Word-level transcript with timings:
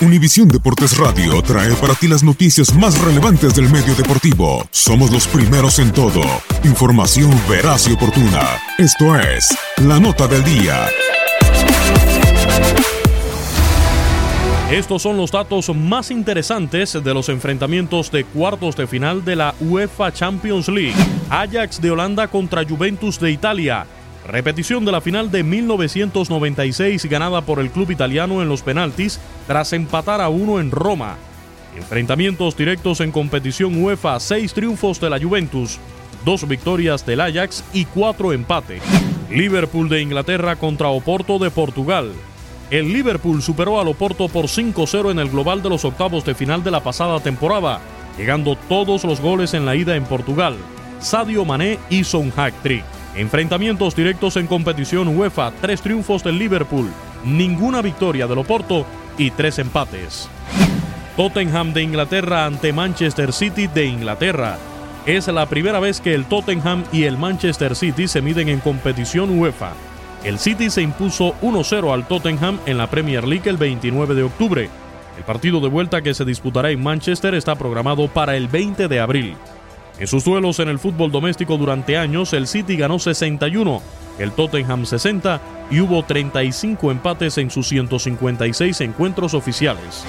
Univisión 0.00 0.46
Deportes 0.46 0.96
Radio 0.96 1.42
trae 1.42 1.74
para 1.74 1.92
ti 1.92 2.06
las 2.06 2.22
noticias 2.22 2.72
más 2.72 2.96
relevantes 3.00 3.56
del 3.56 3.68
medio 3.68 3.96
deportivo. 3.96 4.64
Somos 4.70 5.10
los 5.10 5.26
primeros 5.26 5.80
en 5.80 5.90
todo. 5.90 6.22
Información 6.62 7.32
veraz 7.48 7.88
y 7.88 7.94
oportuna. 7.94 8.46
Esto 8.78 9.16
es 9.18 9.48
La 9.78 9.98
Nota 9.98 10.28
del 10.28 10.44
Día. 10.44 10.86
Estos 14.70 15.02
son 15.02 15.16
los 15.16 15.32
datos 15.32 15.74
más 15.74 16.12
interesantes 16.12 16.92
de 16.92 17.14
los 17.14 17.28
enfrentamientos 17.28 18.12
de 18.12 18.22
cuartos 18.22 18.76
de 18.76 18.86
final 18.86 19.24
de 19.24 19.34
la 19.34 19.54
UEFA 19.58 20.12
Champions 20.12 20.68
League. 20.68 20.94
Ajax 21.28 21.80
de 21.80 21.90
Holanda 21.90 22.28
contra 22.28 22.64
Juventus 22.64 23.18
de 23.18 23.32
Italia. 23.32 23.84
Repetición 24.28 24.84
de 24.84 24.92
la 24.92 25.00
final 25.00 25.30
de 25.30 25.42
1996 25.42 27.06
ganada 27.06 27.40
por 27.40 27.60
el 27.60 27.70
club 27.70 27.90
italiano 27.90 28.42
en 28.42 28.48
los 28.50 28.60
penaltis 28.60 29.18
tras 29.46 29.72
empatar 29.72 30.20
a 30.20 30.28
uno 30.28 30.60
en 30.60 30.70
Roma. 30.70 31.16
Enfrentamientos 31.74 32.54
directos 32.54 33.00
en 33.00 33.10
competición 33.10 33.82
UEFA, 33.82 34.20
seis 34.20 34.52
triunfos 34.52 35.00
de 35.00 35.08
la 35.08 35.18
Juventus, 35.18 35.78
dos 36.26 36.46
victorias 36.46 37.06
del 37.06 37.22
Ajax 37.22 37.64
y 37.72 37.86
cuatro 37.86 38.34
empates. 38.34 38.82
Liverpool 39.30 39.88
de 39.88 40.02
Inglaterra 40.02 40.56
contra 40.56 40.88
Oporto 40.88 41.38
de 41.38 41.50
Portugal. 41.50 42.12
El 42.70 42.92
Liverpool 42.92 43.40
superó 43.40 43.80
al 43.80 43.88
Oporto 43.88 44.28
por 44.28 44.44
5-0 44.44 45.10
en 45.10 45.20
el 45.20 45.30
global 45.30 45.62
de 45.62 45.70
los 45.70 45.86
octavos 45.86 46.26
de 46.26 46.34
final 46.34 46.62
de 46.62 46.70
la 46.70 46.82
pasada 46.82 47.18
temporada, 47.20 47.80
llegando 48.18 48.56
todos 48.68 49.04
los 49.04 49.22
goles 49.22 49.54
en 49.54 49.64
la 49.64 49.74
ida 49.74 49.96
en 49.96 50.04
Portugal. 50.04 50.54
Sadio 51.00 51.46
Mané 51.46 51.78
hizo 51.88 52.18
un 52.18 52.30
hack 52.30 52.52
trick. 52.62 52.97
Enfrentamientos 53.14 53.96
directos 53.96 54.36
en 54.36 54.46
competición 54.46 55.08
UEFA, 55.16 55.52
tres 55.60 55.80
triunfos 55.80 56.22
del 56.22 56.38
Liverpool, 56.38 56.90
ninguna 57.24 57.82
victoria 57.82 58.26
del 58.26 58.38
Oporto 58.38 58.86
y 59.16 59.30
tres 59.30 59.58
empates. 59.58 60.28
Tottenham 61.16 61.72
de 61.72 61.82
Inglaterra 61.82 62.46
ante 62.46 62.72
Manchester 62.72 63.32
City 63.32 63.66
de 63.66 63.86
Inglaterra. 63.86 64.56
Es 65.04 65.26
la 65.26 65.46
primera 65.46 65.80
vez 65.80 66.00
que 66.00 66.14
el 66.14 66.26
Tottenham 66.26 66.84
y 66.92 67.04
el 67.04 67.18
Manchester 67.18 67.74
City 67.74 68.06
se 68.06 68.22
miden 68.22 68.48
en 68.48 68.60
competición 68.60 69.36
UEFA. 69.36 69.72
El 70.22 70.38
City 70.38 70.70
se 70.70 70.82
impuso 70.82 71.34
1-0 71.42 71.92
al 71.92 72.06
Tottenham 72.06 72.60
en 72.66 72.78
la 72.78 72.88
Premier 72.88 73.26
League 73.26 73.48
el 73.48 73.56
29 73.56 74.14
de 74.14 74.22
octubre. 74.22 74.70
El 75.16 75.24
partido 75.24 75.60
de 75.60 75.68
vuelta 75.68 76.02
que 76.02 76.14
se 76.14 76.24
disputará 76.24 76.70
en 76.70 76.82
Manchester 76.82 77.34
está 77.34 77.56
programado 77.56 78.06
para 78.06 78.36
el 78.36 78.46
20 78.46 78.86
de 78.86 79.00
abril. 79.00 79.36
En 79.98 80.06
sus 80.06 80.24
duelos 80.24 80.60
en 80.60 80.68
el 80.68 80.78
fútbol 80.78 81.10
doméstico 81.10 81.56
durante 81.56 81.96
años, 81.96 82.32
el 82.32 82.46
City 82.46 82.76
ganó 82.76 83.00
61, 83.00 83.82
el 84.18 84.30
Tottenham 84.30 84.86
60 84.86 85.40
y 85.70 85.80
hubo 85.80 86.04
35 86.04 86.92
empates 86.92 87.36
en 87.38 87.50
sus 87.50 87.66
156 87.66 88.80
encuentros 88.80 89.34
oficiales. 89.34 90.04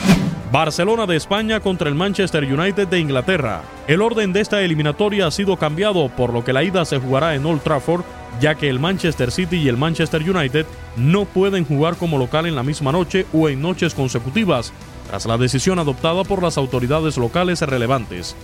Barcelona 0.52 1.06
de 1.06 1.16
España 1.16 1.60
contra 1.60 1.90
el 1.90 1.96
Manchester 1.96 2.44
United 2.44 2.88
de 2.88 3.00
Inglaterra. 3.00 3.62
El 3.88 4.02
orden 4.02 4.32
de 4.32 4.42
esta 4.42 4.62
eliminatoria 4.62 5.28
ha 5.28 5.32
sido 5.32 5.58
cambiado, 5.58 6.10
por 6.10 6.34
lo 6.34 6.44
que 6.44 6.54
la 6.54 6.64
ida 6.64 6.86
se 6.86 7.00
jugará 7.00 7.36
en 7.36 7.46
Old 7.46 7.62
Trafford, 7.62 8.04
ya 8.40 8.56
que 8.56 8.70
el 8.70 8.80
Manchester 8.80 9.32
City 9.32 9.58
y 9.58 9.68
el 9.70 9.78
Manchester 9.78 10.28
United 10.28 10.66
no 10.98 11.26
pueden 11.26 11.66
jugar 11.66 11.98
como 11.98 12.18
local 12.18 12.46
en 12.46 12.56
la 12.56 12.64
misma 12.64 12.92
noche 12.92 13.26
o 13.34 13.50
en 13.50 13.62
noches 13.62 13.94
consecutivas, 13.94 14.72
tras 15.08 15.26
la 15.26 15.38
decisión 15.38 15.80
adoptada 15.80 16.24
por 16.24 16.42
las 16.42 16.58
autoridades 16.58 17.18
locales 17.18 17.62
relevantes. 17.62 18.36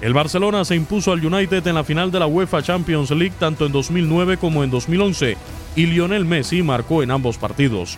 El 0.00 0.12
Barcelona 0.12 0.64
se 0.64 0.76
impuso 0.76 1.10
al 1.10 1.24
United 1.24 1.66
en 1.66 1.74
la 1.74 1.84
final 1.84 2.10
de 2.10 2.20
la 2.20 2.26
UEFA 2.26 2.62
Champions 2.62 3.10
League 3.12 3.34
tanto 3.38 3.64
en 3.64 3.72
2009 3.72 4.36
como 4.36 4.62
en 4.62 4.70
2011 4.70 5.38
y 5.74 5.86
Lionel 5.86 6.26
Messi 6.26 6.62
marcó 6.62 7.02
en 7.02 7.10
ambos 7.10 7.38
partidos. 7.38 7.96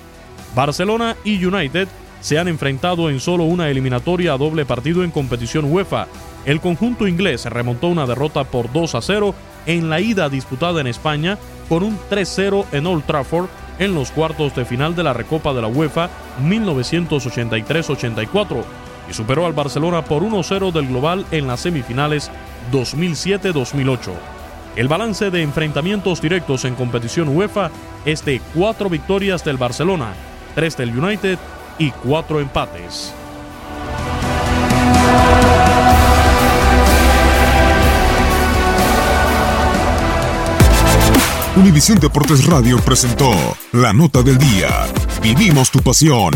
Barcelona 0.54 1.16
y 1.24 1.44
United 1.44 1.88
se 2.20 2.38
han 2.38 2.46
enfrentado 2.46 3.10
en 3.10 3.18
solo 3.18 3.42
una 3.44 3.68
eliminatoria 3.68 4.34
a 4.34 4.38
doble 4.38 4.64
partido 4.64 5.02
en 5.02 5.10
competición 5.10 5.72
UEFA. 5.72 6.06
El 6.44 6.60
conjunto 6.60 7.08
inglés 7.08 7.46
remontó 7.46 7.88
una 7.88 8.06
derrota 8.06 8.44
por 8.44 8.72
2 8.72 8.94
a 8.94 9.02
0 9.02 9.34
en 9.66 9.90
la 9.90 10.00
ida 10.00 10.28
disputada 10.28 10.80
en 10.80 10.86
España 10.86 11.36
con 11.68 11.82
un 11.82 11.98
3-0 12.10 12.66
en 12.72 12.86
Old 12.86 13.06
Trafford 13.06 13.48
en 13.80 13.94
los 13.94 14.12
cuartos 14.12 14.54
de 14.54 14.64
final 14.64 14.94
de 14.94 15.02
la 15.02 15.14
Recopa 15.14 15.52
de 15.52 15.62
la 15.62 15.68
UEFA 15.68 16.10
1983-84 16.42 18.87
y 19.08 19.14
superó 19.14 19.46
al 19.46 19.52
Barcelona 19.52 20.04
por 20.04 20.22
1-0 20.22 20.72
del 20.72 20.88
global 20.88 21.26
en 21.30 21.46
las 21.46 21.60
semifinales 21.60 22.30
2007-2008. 22.72 24.10
El 24.76 24.88
balance 24.88 25.30
de 25.30 25.42
enfrentamientos 25.42 26.20
directos 26.20 26.64
en 26.64 26.74
competición 26.74 27.28
UEFA 27.28 27.70
es 28.04 28.24
de 28.24 28.40
4 28.54 28.88
victorias 28.88 29.44
del 29.44 29.56
Barcelona, 29.56 30.12
3 30.54 30.76
del 30.76 30.98
United 30.98 31.38
y 31.78 31.90
4 31.90 32.40
empates. 32.40 33.12
Univisión 41.56 41.98
Deportes 41.98 42.46
Radio 42.46 42.78
presentó 42.78 43.32
la 43.72 43.92
nota 43.92 44.22
del 44.22 44.38
día. 44.38 44.68
Vivimos 45.20 45.72
tu 45.72 45.80
pasión. 45.80 46.32